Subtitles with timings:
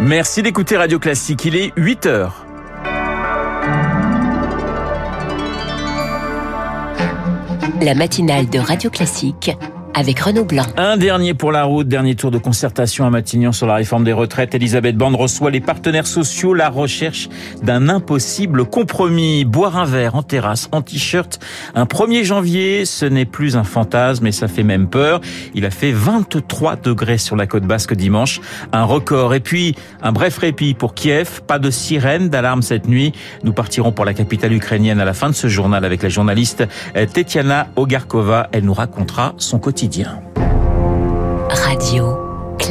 [0.00, 1.44] Merci d'écouter Radio Classique.
[1.44, 2.46] Il est 8 heures.
[7.80, 9.52] La matinale de Radio Classique
[10.76, 14.12] Un dernier pour la route, dernier tour de concertation à Matignon sur la réforme des
[14.12, 14.52] retraites.
[14.52, 17.28] Elisabeth Borne reçoit les partenaires sociaux, la recherche
[17.62, 19.44] d'un impossible compromis.
[19.44, 21.38] Boire un verre en terrasse, en t-shirt,
[21.76, 25.20] un 1er janvier, ce n'est plus un fantasme et ça fait même peur.
[25.54, 28.40] Il a fait 23 degrés sur la côte basque dimanche,
[28.72, 29.32] un record.
[29.32, 33.12] Et puis, un bref répit pour Kiev, pas de sirène d'alarme cette nuit.
[33.44, 36.64] Nous partirons pour la capitale ukrainienne à la fin de ce journal avec la journaliste
[37.12, 38.48] Tetiana Ogarkova.
[38.50, 39.83] Elle nous racontera son quotidien
[41.50, 42.23] Radio.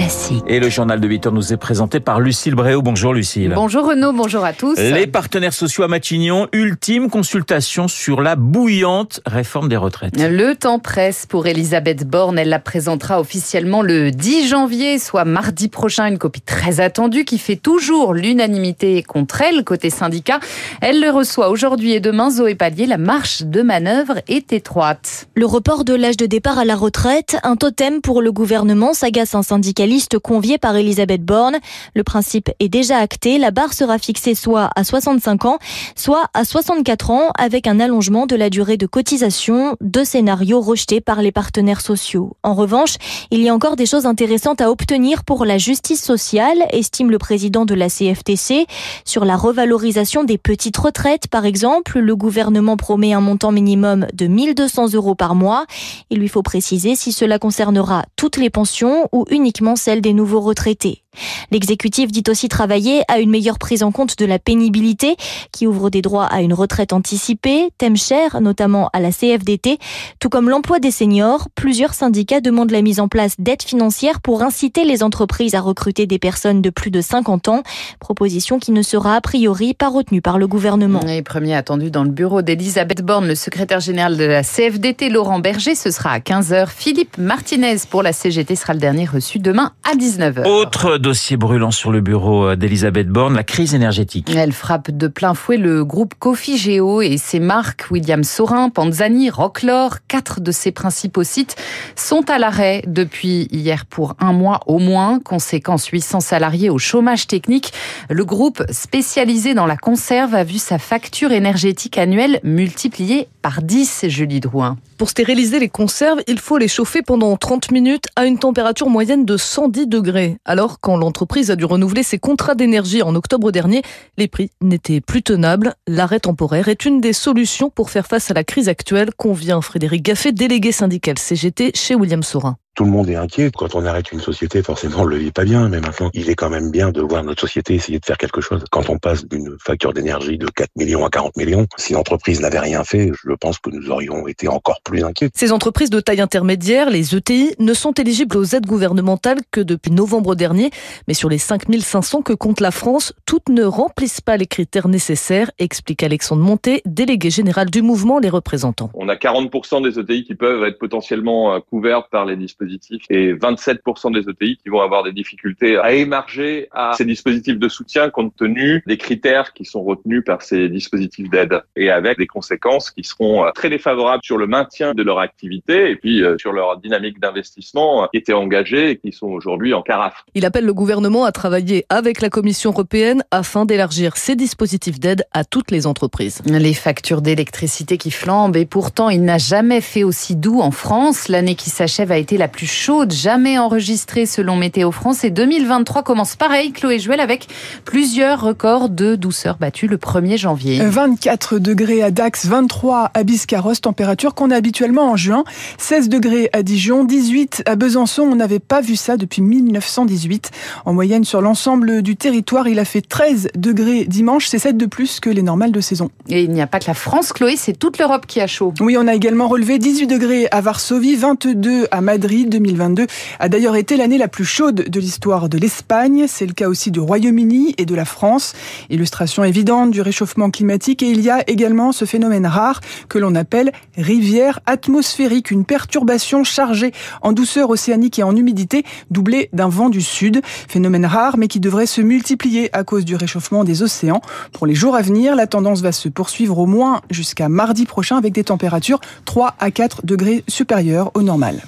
[0.03, 0.43] Classique.
[0.47, 2.81] Et le journal de 8 heures nous est présenté par Lucille Bréau.
[2.81, 3.53] Bonjour Lucille.
[3.55, 4.77] Bonjour Renaud, bonjour à tous.
[4.77, 10.13] Les partenaires sociaux à Matignon, ultime consultation sur la bouillante réforme des retraites.
[10.17, 12.37] Le temps presse pour Elisabeth Borne.
[12.37, 16.07] Elle la présentera officiellement le 10 janvier, soit mardi prochain.
[16.07, 20.41] Une copie très attendue qui fait toujours l'unanimité contre elle, côté syndicat.
[20.81, 22.29] Elle le reçoit aujourd'hui et demain.
[22.29, 25.27] Zoé Pallier, la marche de manœuvre est étroite.
[25.33, 29.33] Le report de l'âge de départ à la retraite, un totem pour le gouvernement, s'agace
[29.33, 29.85] un syndicat
[30.21, 31.57] convié par Elisabeth Borne.
[31.95, 33.37] Le principe est déjà acté.
[33.37, 35.59] La barre sera fixée soit à 65 ans,
[35.95, 39.75] soit à 64 ans, avec un allongement de la durée de cotisation.
[39.81, 42.35] Deux scénarios rejetés par les partenaires sociaux.
[42.43, 42.95] En revanche,
[43.31, 47.17] il y a encore des choses intéressantes à obtenir pour la justice sociale, estime le
[47.17, 48.65] président de la CFTC.
[49.05, 54.27] Sur la revalorisation des petites retraites, par exemple, le gouvernement promet un montant minimum de
[54.27, 55.65] 1200 euros par mois.
[56.09, 60.41] Il lui faut préciser si cela concernera toutes les pensions ou uniquement celle des nouveaux
[60.41, 61.02] retraités.
[61.51, 65.15] L'exécutif dit aussi travailler à une meilleure prise en compte de la pénibilité
[65.51, 69.77] qui ouvre des droits à une retraite anticipée, thème cher notamment à la CFDT,
[70.19, 71.47] tout comme l'emploi des seniors.
[71.55, 76.05] Plusieurs syndicats demandent la mise en place d'aides financières pour inciter les entreprises à recruter
[76.05, 77.63] des personnes de plus de 50 ans,
[77.99, 81.01] proposition qui ne sera a priori pas retenue par le gouvernement.
[81.07, 85.39] Et premier attendu dans le bureau d'Elisabeth Borne, le secrétaire général de la CFDT, Laurent
[85.39, 86.67] Berger, ce sera à 15h.
[86.67, 90.47] Philippe Martinez pour la CGT sera le dernier reçu demain à 19h.
[90.47, 94.31] Autre dossier brûlant sur le bureau euh, d'Elisabeth Borne, la crise énergétique.
[94.35, 99.97] Elle frappe de plein fouet le groupe Cofigeo et ses marques William Sorin, Panzani, Rocklor.
[100.07, 101.57] Quatre de ses principaux sites
[101.97, 105.19] sont à l'arrêt depuis hier pour un mois au moins.
[105.19, 107.73] Conséquence, 800 salariés au chômage technique.
[108.09, 114.05] Le groupe spécialisé dans la conserve a vu sa facture énergétique annuelle multipliée par 10,
[114.07, 114.77] Julie Drouin.
[115.03, 119.25] Pour stériliser les conserves, il faut les chauffer pendant 30 minutes à une température moyenne
[119.25, 120.37] de 110 degrés.
[120.45, 123.81] Alors, quand l'entreprise a dû renouveler ses contrats d'énergie en octobre dernier,
[124.17, 125.75] les prix n'étaient plus tenables.
[125.87, 130.03] L'arrêt temporaire est une des solutions pour faire face à la crise actuelle, convient Frédéric
[130.03, 133.51] Gaffet, délégué syndical CGT chez William Sorin tout le monde est inquiet.
[133.55, 135.69] Quand on arrête une société, forcément, on le vit pas bien.
[135.69, 138.41] Mais maintenant, il est quand même bien de voir notre société essayer de faire quelque
[138.41, 138.63] chose.
[138.71, 142.59] Quand on passe d'une facture d'énergie de 4 millions à 40 millions, si l'entreprise n'avait
[142.59, 145.29] rien fait, je pense que nous aurions été encore plus inquiets.
[145.35, 149.91] Ces entreprises de taille intermédiaire, les ETI, ne sont éligibles aux aides gouvernementales que depuis
[149.91, 150.71] novembre dernier.
[151.07, 155.51] Mais sur les 5500 que compte la France, toutes ne remplissent pas les critères nécessaires,
[155.59, 158.89] explique Alexandre Monté, délégué général du mouvement Les Représentants.
[158.95, 162.62] On a 40% des ETI qui peuvent être potentiellement euh, couvertes par les dispositifs
[163.09, 167.69] et 27% des ETI qui vont avoir des difficultés à émarger à ces dispositifs de
[167.69, 172.27] soutien compte tenu des critères qui sont retenus par ces dispositifs d'aide et avec des
[172.27, 176.37] conséquences qui seront euh, très défavorables sur le maintien de leur activité et puis euh,
[176.37, 180.23] sur leur dynamique d'investissement qui étaient engagés et qui sont aujourd'hui en carafe.
[180.33, 185.25] Il appelle le gouvernement à travailler avec la Commission européenne afin d'élargir ces dispositifs d'aide
[185.31, 186.41] à toutes les entreprises.
[186.45, 191.27] Les factures d'électricité qui flambent et pourtant il n'a jamais fait aussi doux en France.
[191.27, 195.23] L'année qui s'achève a été la plus chaude jamais enregistrée selon Météo France.
[195.23, 197.47] Et 2023 commence pareil, Chloé Jouel, avec
[197.83, 200.79] plusieurs records de douceur battus le 1er janvier.
[200.79, 205.43] 24 degrés à Dax, 23 à Biscarrosse, température qu'on a habituellement en juin.
[205.79, 208.21] 16 degrés à Dijon, 18 à Besançon.
[208.21, 210.51] On n'avait pas vu ça depuis 1918.
[210.85, 214.47] En moyenne, sur l'ensemble du territoire, il a fait 13 degrés dimanche.
[214.47, 216.11] C'est 7 de plus que les normales de saison.
[216.29, 218.73] Et il n'y a pas que la France, Chloé, c'est toute l'Europe qui a chaud.
[218.79, 223.07] Oui, on a également relevé 18 degrés à Varsovie, 22 à Madrid, 2022
[223.39, 226.25] a d'ailleurs été l'année la plus chaude de l'histoire de l'Espagne.
[226.27, 228.53] C'est le cas aussi du Royaume-Uni et de la France.
[228.89, 231.03] Illustration évidente du réchauffement climatique.
[231.03, 236.43] Et il y a également ce phénomène rare que l'on appelle rivière atmosphérique, une perturbation
[236.43, 236.91] chargée
[237.21, 240.41] en douceur océanique et en humidité, doublée d'un vent du sud.
[240.43, 244.21] Phénomène rare, mais qui devrait se multiplier à cause du réchauffement des océans.
[244.51, 248.17] Pour les jours à venir, la tendance va se poursuivre au moins jusqu'à mardi prochain
[248.17, 251.61] avec des températures 3 à 4 degrés supérieures au normal.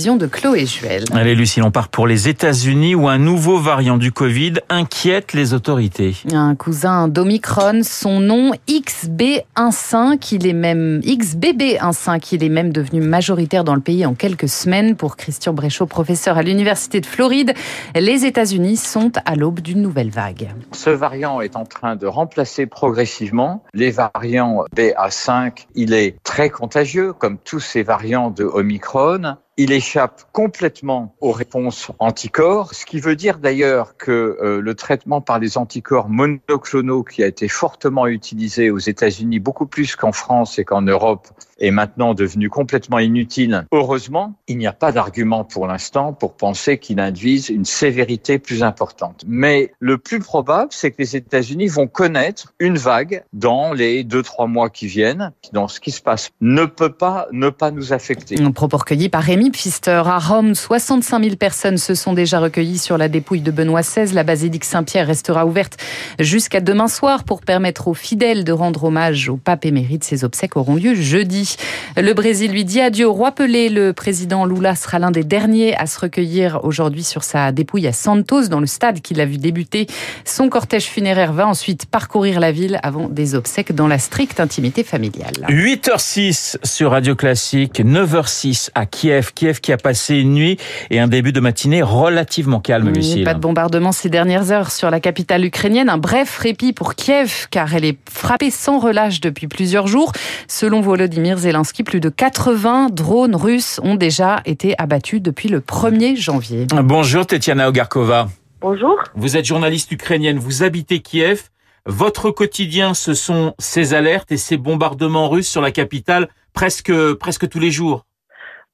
[0.00, 1.04] Précisions de Chloé Juel.
[1.12, 5.52] Allez Lucie, on part pour les États-Unis où un nouveau variant du Covid inquiète les
[5.52, 6.16] autorités.
[6.32, 13.62] Un cousin d'Omicron, son nom XB15, il est même XBB15, il est même devenu majoritaire
[13.62, 14.96] dans le pays en quelques semaines.
[14.96, 17.52] Pour Christian Bréchot, professeur à l'université de Floride,
[17.94, 20.48] les États-Unis sont à l'aube d'une nouvelle vague.
[20.72, 25.66] Ce variant est en train de remplacer progressivement les variants BA5.
[25.74, 29.36] Il est très contagieux, comme tous ces variants de Omicron.
[29.56, 35.20] Il échappe complètement aux réponses anticorps, ce qui veut dire d'ailleurs que euh, le traitement
[35.20, 40.58] par les anticorps monoclonaux qui a été fortement utilisé aux États-Unis beaucoup plus qu'en France
[40.58, 43.66] et qu'en Europe est maintenant devenu complètement inutile.
[43.70, 48.62] Heureusement, il n'y a pas d'argument pour l'instant pour penser qu'il induise une sévérité plus
[48.62, 49.24] importante.
[49.26, 54.22] Mais le plus probable, c'est que les États-Unis vont connaître une vague dans les deux,
[54.22, 55.32] trois mois qui viennent.
[55.52, 58.40] Dans ce qui se passe ne peut pas ne pas nous affecter.
[58.40, 58.78] Un propos
[59.10, 60.02] par Pfister.
[60.04, 64.12] À Rome, 65 000 personnes se sont déjà recueillies sur la dépouille de Benoît XVI.
[64.12, 65.78] La basilique Saint-Pierre restera ouverte
[66.18, 70.04] jusqu'à demain soir pour permettre aux fidèles de rendre hommage au pape émérite.
[70.04, 71.56] Ses obsèques auront lieu jeudi.
[71.96, 73.70] Le Brésil lui dit adieu au roi Pelé.
[73.70, 77.92] Le président Lula sera l'un des derniers à se recueillir aujourd'hui sur sa dépouille à
[77.92, 79.86] Santos, dans le stade qu'il a vu débuter.
[80.26, 84.84] Son cortège funéraire va ensuite parcourir la ville avant des obsèques dans la stricte intimité
[84.84, 85.46] familiale.
[85.48, 88.86] 8h06 sur Radio Classique, 9h06 à
[89.34, 89.50] Kiev.
[89.50, 90.58] Kiev qui a passé une nuit
[90.90, 93.24] et un début de matinée relativement calme, Lucille.
[93.24, 95.88] Pas de bombardement ces dernières heures sur la capitale ukrainienne.
[95.88, 100.12] Un bref répit pour Kiev, car elle est frappée sans relâche depuis plusieurs jours.
[100.46, 106.16] Selon Volodymyr Zelensky, plus de 80 drones russes ont déjà été abattus depuis le 1er
[106.16, 106.66] janvier.
[106.82, 108.28] Bonjour Tetiana Ogarkova.
[108.60, 108.96] Bonjour.
[109.14, 111.44] Vous êtes journaliste ukrainienne, vous habitez Kiev.
[111.86, 117.48] Votre quotidien, ce sont ces alertes et ces bombardements russes sur la capitale presque, presque
[117.48, 118.04] tous les jours.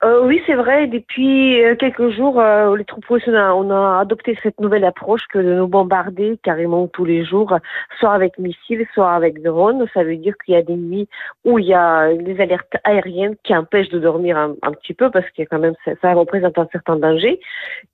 [0.04, 0.86] Euh, oui, c'est vrai.
[0.88, 5.38] Depuis euh, quelques jours, euh, les troupes russes, on a, adopté cette nouvelle approche que
[5.38, 7.56] de nous bombarder carrément tous les jours,
[7.98, 9.86] soit avec missiles, soit avec drones.
[9.94, 11.08] Ça veut dire qu'il y a des nuits
[11.44, 15.28] où il y a des alertes aériennes qui empêchent de dormir un, petit peu parce
[15.30, 17.40] que quand même ça, représente un certain danger.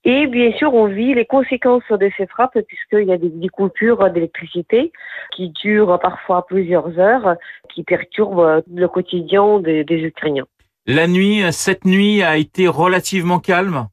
[0.03, 4.09] Et bien sûr, on vit les conséquences de ces frappes puisqu'il y a des, coupures
[4.09, 4.91] d'électricité
[5.31, 7.37] qui durent parfois plusieurs heures,
[7.69, 10.45] qui perturbent le quotidien des Ukrainiens.
[10.85, 13.87] La nuit, cette nuit a été relativement calme?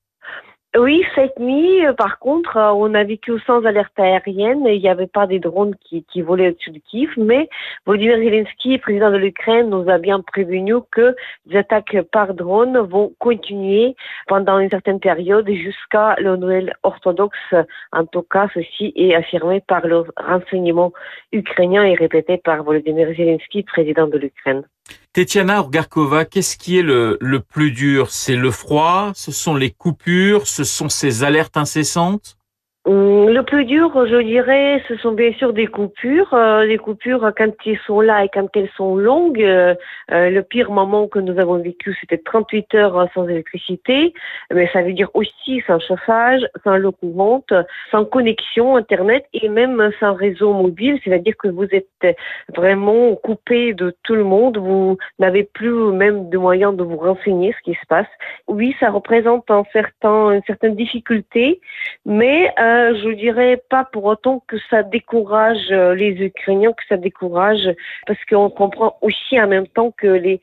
[0.77, 4.67] Oui, cette nuit, euh, par contre, euh, on a vécu sans alerte aérienne.
[4.67, 7.49] Il n'y avait pas des drones qui, volaient au-dessus de Kiev, mais
[7.87, 11.15] Volodymyr Zelensky, président de l'Ukraine, nous a bien prévenu que
[11.47, 13.95] les attaques par drone vont continuer
[14.27, 17.55] pendant une certaine période jusqu'à le Noël orthodoxe.
[17.93, 20.93] En tout cas, ceci est affirmé par le renseignement
[21.33, 24.65] ukrainien et répété par Volodymyr Zelensky, président de l'Ukraine.
[25.13, 28.11] Tetiana Orgarkova, qu'est-ce qui est le, le plus dur?
[28.11, 32.37] C'est le froid, ce sont les coupures, ce sont ces alertes incessantes?
[32.87, 36.33] Le plus dur, je dirais, ce sont bien sûr des coupures.
[36.33, 39.75] Euh, les coupures, quand elles sont là et quand elles sont longues, euh,
[40.13, 44.15] euh, le pire moment que nous avons vécu, c'était 38 heures sans électricité.
[44.53, 47.53] Mais ça veut dire aussi sans chauffage, sans l'eau courante,
[47.91, 50.99] sans connexion Internet et même sans réseau mobile.
[51.05, 52.17] C'est-à-dire que vous êtes
[52.57, 54.57] vraiment coupé de tout le monde.
[54.57, 58.09] Vous n'avez plus même de moyens de vous renseigner ce qui se passe.
[58.49, 61.61] Oui, ça représente un certain, une certaine difficulté,
[62.07, 66.97] mais euh, je dirais pas pour autant que ça décourage euh, les Ukrainiens, que ça
[66.97, 67.69] décourage,
[68.07, 70.41] parce qu'on comprend aussi en même temps que les,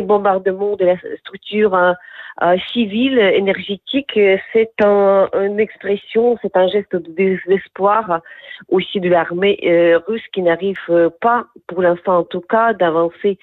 [0.00, 4.18] bombardements de la structure euh, civile énergétique,
[4.52, 8.20] c'est un, une expression, c'est un geste de désespoir
[8.68, 13.38] aussi de l'armée euh, russe qui n'arrive pas, pour l'instant en tout cas, d'avancer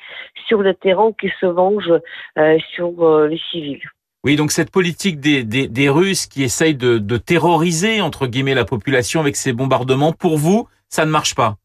[0.47, 1.91] sur le terrain qui se venge
[2.37, 3.83] euh, sur les civils.
[4.23, 8.65] Oui, donc cette politique des, des, Russes qui essayent de, de, terroriser, entre guillemets, la
[8.65, 11.57] population avec ces bombardements, pour vous, ça ne marche pas?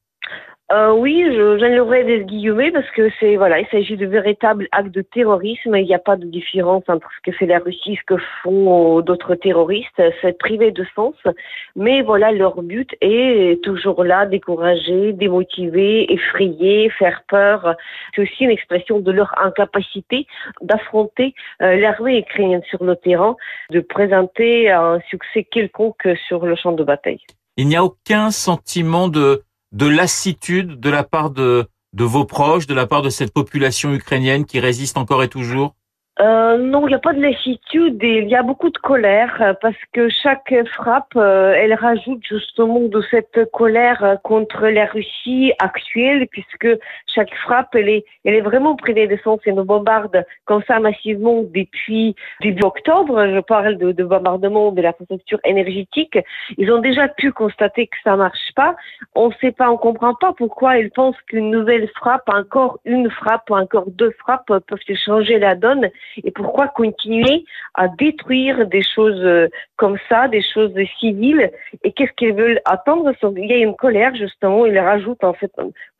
[0.72, 5.02] Euh, oui, j'enlèverai des guillemets parce que c'est voilà, il s'agit de véritables actes de
[5.02, 5.76] terrorisme.
[5.76, 9.02] Il n'y a pas de différence entre ce que fait la Russie, ce que font
[9.02, 10.02] d'autres terroristes.
[10.22, 11.14] C'est privé de sens.
[11.76, 17.76] Mais voilà, leur but est toujours là, décourager, démotiver, effrayer, faire peur.
[18.14, 20.26] C'est aussi une expression de leur incapacité
[20.62, 23.36] d'affronter euh, l'armée ukrainienne sur le terrain,
[23.70, 27.20] de présenter un succès quelconque sur le champ de bataille.
[27.58, 32.74] Il n'y a aucun sentiment de de lassitude de la part de, vos proches, de
[32.74, 35.74] la part de cette population ukrainienne qui résiste encore et toujours
[36.22, 39.54] euh, non, il n'y a pas de lassitude il y a beaucoup de colère euh,
[39.60, 46.28] parce que chaque frappe, euh, elle rajoute justement de cette colère contre la Russie actuelle
[46.28, 46.68] puisque
[47.12, 50.78] chaque frappe, elle est, elle est vraiment prenée de sens et nous bombarde comme ça
[50.78, 53.26] massivement depuis début octobre.
[53.26, 56.18] Je parle de, de bombardement de l'infrastructure énergétique.
[56.56, 58.76] Ils ont déjà pu constater que ça marche pas.
[59.16, 63.10] On ne sait pas, on comprend pas pourquoi ils pensent qu'une nouvelle frappe, encore une
[63.10, 69.20] frappe, encore deux frappes peuvent changer la donne et pourquoi continuer à détruire des choses
[69.24, 71.50] euh, comme ça, des choses civiles?
[71.82, 73.12] Et qu'est-ce qu'ils veulent attendre?
[73.36, 75.52] Il y a une colère justement, ils rajoutent en fait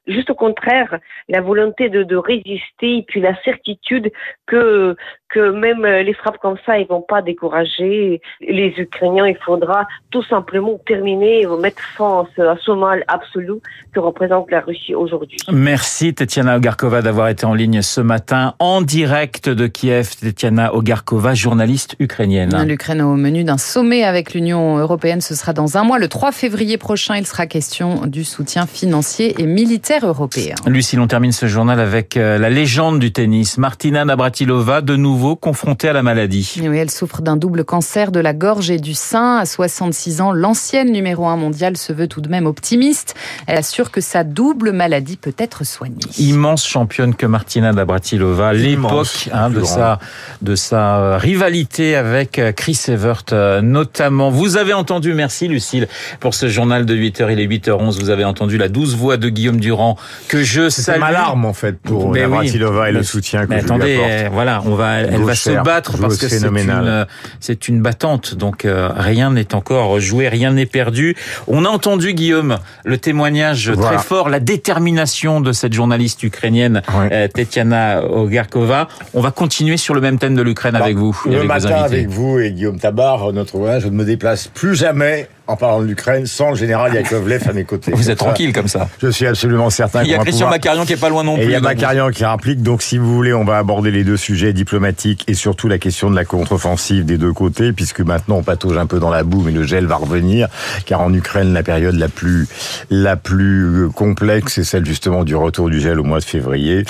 [0.06, 4.10] juste au contraire, la volonté de, de, résister et puis la certitude
[4.46, 4.96] que
[5.32, 9.26] que même les frappes comme ça, ils vont pas décourager les Ukrainiens.
[9.26, 13.54] Il faudra tout simplement terminer et mettre fin à ce, mal absolu
[13.92, 15.38] que représente la Russie aujourd'hui.
[15.50, 20.10] Merci Tetiana Ogarkova d'avoir été en ligne ce matin en direct de Kiev.
[20.20, 22.54] Tetiana Ogarkova, journaliste ukrainienne.
[22.66, 26.32] L'Ukraine au menu d'un sommet avec l'Union européenne, ce sera dans un mois, le 3
[26.32, 27.16] février prochain.
[27.16, 30.54] Il sera question du soutien financier et militaire européen.
[30.66, 33.56] Lucille, on termine ce journal avec euh, la légende du tennis.
[33.56, 36.60] Martina Navratilova, de nouveau confrontée à la maladie.
[36.62, 39.38] Oui, elle souffre d'un double cancer de la gorge et du sein.
[39.38, 43.14] À 66 ans, l'ancienne numéro 1 mondiale se veut tout de même optimiste.
[43.46, 45.96] Elle assure que sa double maladie peut être soignée.
[46.18, 48.52] Immense championne que Martina Navratilova.
[48.52, 49.98] L'époque hein, de sa
[50.42, 53.24] de sa euh, rivalité avec euh, Chris Evert
[53.62, 54.30] notamment.
[54.30, 55.88] Vous avez entendu, merci Lucille,
[56.20, 57.32] pour ce journal de 8h.
[57.32, 58.00] Il est 8h11.
[58.00, 59.96] Vous avez entendu la douce voix de Guillaume Durand
[60.28, 60.96] que je salue.
[60.96, 64.62] C'est ma larme en fait pour Navratilova et le soutien que mais attendez, euh, voilà,
[64.64, 67.06] on va, elle va se battre parce que c'est une,
[67.40, 68.34] c'est une battante.
[68.34, 71.16] Donc euh, rien n'est encore joué, rien n'est perdu.
[71.46, 77.28] On a entendu Guillaume le témoignage très fort, la détermination de cette journaliste ukrainienne euh,
[77.28, 78.88] Tetiana Ogarkova.
[79.14, 81.18] On va continuer sur le même thème de l'Ukraine avec vous.
[81.26, 84.74] Le avec matin avec vous et Guillaume Tabar, notre voyage, je ne me déplace plus
[84.74, 87.92] jamais en parlant de l'Ukraine sans le général Yakovlev à mes côtés.
[87.92, 90.02] Vous êtes tranquille comme ça Je suis absolument certain.
[90.02, 91.44] Il y a Christian Macarian qui est pas loin non plus.
[91.44, 92.62] Et il y a Macarian qui implique.
[92.62, 96.10] Donc, si vous voulez, on va aborder les deux sujets diplomatiques et surtout la question
[96.10, 99.42] de la contre-offensive des deux côtés, puisque maintenant on patauge un peu dans la boue,
[99.42, 100.48] mais le gel va revenir,
[100.86, 102.46] car en Ukraine, la période la plus
[102.90, 106.84] la plus complexe, c'est celle justement du retour du gel au mois de février.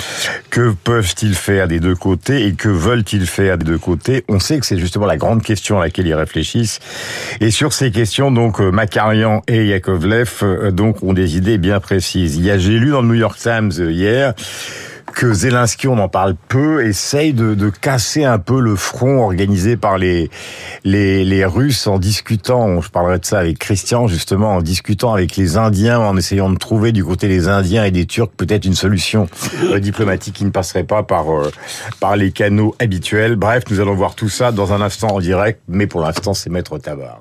[0.51, 4.25] Que peuvent-ils faire des deux côtés et que veulent-ils faire des deux côtés?
[4.29, 6.81] On sait que c'est justement la grande question à laquelle ils réfléchissent.
[7.41, 11.59] Et sur ces questions, donc donc euh, Makarian et Yakovlev euh, donc ont des idées
[11.59, 12.37] bien précises.
[12.37, 14.35] Il y a, j'ai lu dans le New York Times euh, hier
[15.15, 19.77] que Zelensky, on en parle peu, essaye de, de, casser un peu le front organisé
[19.77, 20.31] par les,
[20.85, 25.37] les, les Russes en discutant, je parlerai de ça avec Christian justement, en discutant avec
[25.37, 28.75] les Indiens, en essayant de trouver du côté des Indiens et des Turcs peut-être une
[28.75, 29.29] solution
[29.81, 31.27] diplomatique qui ne passerait pas par,
[32.01, 33.37] par les canaux habituels.
[33.37, 36.49] Bref, nous allons voir tout ça dans un instant en direct, mais pour l'instant c'est
[36.49, 37.21] Maître Tabar.